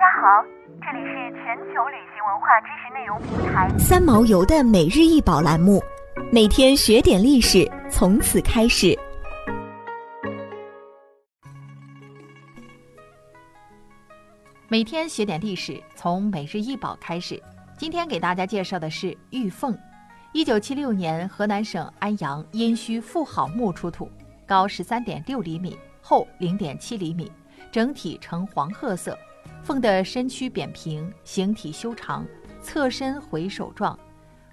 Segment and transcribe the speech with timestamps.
[0.00, 0.42] 大家好，
[0.80, 5.78] 这里是全球旅行文化知识内容平台三毛游的每日一宝栏目，
[6.32, 8.98] 每天学点历史，从此开始。
[14.68, 17.38] 每天学点历史，从每日一宝开始。
[17.76, 19.78] 今天给大家介绍的是玉凤。
[20.32, 24.10] 一九七六年，河南省安阳殷墟妇好墓出土，
[24.46, 27.30] 高十三点六厘米，厚零点七厘米，
[27.70, 29.14] 整体呈黄褐色。
[29.62, 32.26] 凤的身躯扁平，形体修长，
[32.62, 33.98] 侧身回首状，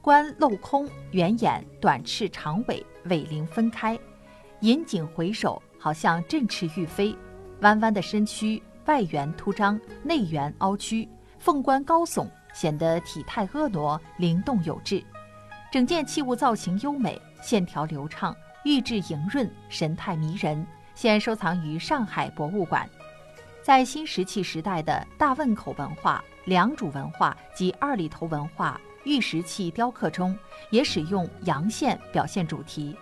[0.00, 3.98] 冠镂空，圆眼，短翅长尾，尾鳞分开，
[4.60, 7.16] 引颈回首，好像振翅欲飞。
[7.60, 8.62] 弯弯的身躯。
[8.86, 15.00] 外圆凸张，内圆凹曲，凤冠高耸，显得体态婀娜、灵动有致。
[15.70, 18.34] 整件器物造型优美，线条流畅，
[18.64, 20.66] 玉质莹润，神态迷人。
[20.96, 22.90] 现收藏于上海博物馆。
[23.62, 30.36] 在新石器时代的大汶口文化、良渚文化及二里头文化玉石器雕刻中，
[30.70, 32.96] 也使用阳线表现主题。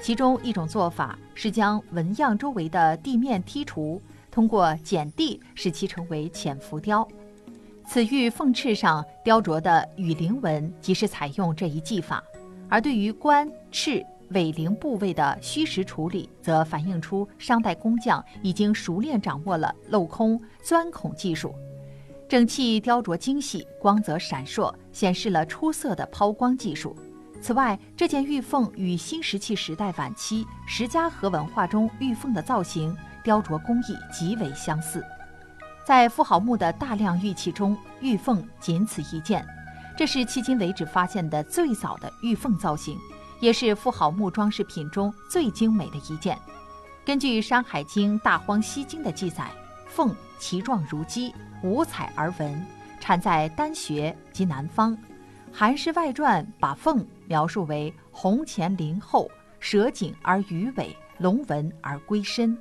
[0.00, 4.00] 其中一种做法是将纹样周围的地面剔除。
[4.30, 7.06] 通过剪地使其成为浅浮雕，
[7.84, 12.22] 此玉凤翅上雕琢的羽鳞纹即是采用这一技法，
[12.68, 21.54] 而对于冠、翅、尾鳞部位的虚实处理，则反映出商代工匠已经熟练掌握了镂空、钻孔技术。
[22.28, 26.96] 整器雕琢精细，光泽闪烁，显示了出色的抛光技术。
[27.40, 32.96] 此外，这件玉凤与新石器时代晚期石家河文化中玉凤的造型。
[33.22, 35.04] 雕琢工艺极为相似，
[35.84, 39.46] 在妇好墓的大量玉器中，玉凤仅此一件，
[39.94, 42.96] 这是迄今为止发现的最早的玉凤造型，
[43.40, 46.38] 也是妇好墓装饰品中最精美的一件。
[47.04, 49.50] 根据《山海经·大荒西经》的记载，
[49.86, 52.64] 凤其状如鸡，五彩而纹，
[53.00, 54.92] 产在丹穴及南方。
[55.52, 59.28] 《韩诗外传》把凤描述为红前鳞后，
[59.58, 62.56] 蛇颈而鱼尾，龙纹而龟身。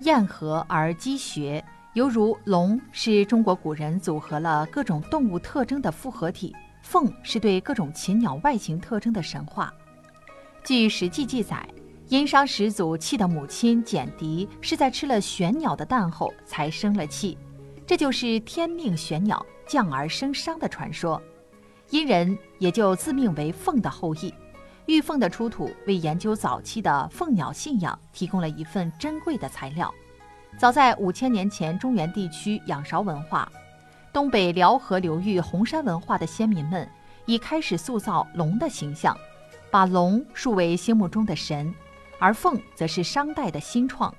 [0.00, 1.64] 燕合而鸡穴，
[1.94, 9.72] 犹如龙是中国古人组合了各种动物特征的复合体，凤是对各种禽鸟外形特征的神话。
[10.64, 11.66] 据《史记》记载，
[12.08, 17.36] 殷商始祖契的母亲简狄是在吃了玄鸟的蛋后才生了契，
[17.86, 21.20] 这就是天命玄鸟降而生商的传说。
[21.90, 24.32] 殷人也就自命为凤的后裔。
[24.86, 29.92] 玉凤的出土为研究早期的凤鸟信仰提供了一份珍贵的材料。
[30.58, 33.50] 早在五千年前，中原地区仰韶文化、
[34.12, 36.88] 东北辽河流域红山文化的先民们
[37.26, 39.16] 已开始塑造龙的形象，
[39.70, 41.72] 把龙树为心目中的神，
[42.18, 44.12] 而凤则是商代的新创。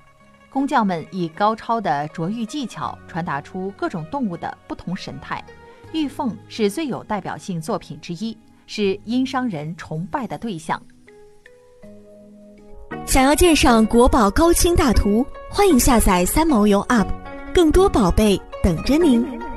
[0.49, 5.43] 工匠们以高超的琢玉技巧传达出各种动物的不同神态，
[5.91, 8.37] 玉凤是最有代表性作品之一。
[8.71, 10.79] 是殷商人崇拜的对象。
[13.03, 17.07] 想要鉴赏国宝高清大图，欢迎下载三毛游 App，
[17.51, 19.48] 更多宝贝等着您。